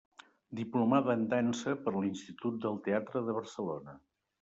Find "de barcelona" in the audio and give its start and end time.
3.31-4.01